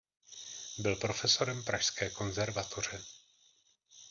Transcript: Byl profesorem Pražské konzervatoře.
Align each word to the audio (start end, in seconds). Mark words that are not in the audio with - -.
Byl 0.79 0.95
profesorem 0.95 1.63
Pražské 1.63 2.09
konzervatoře. 2.09 3.03